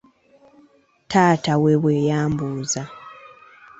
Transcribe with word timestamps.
Taata 1.11 1.53
we 1.63 1.73
bwe 1.81 1.93
yamubuuza. 2.09 2.81